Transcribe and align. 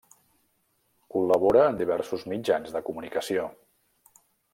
Col·labora 1.15 1.65
en 1.73 1.77
diversos 1.81 2.25
mitjans 2.31 2.73
de 2.79 2.81
comunicació. 2.87 3.45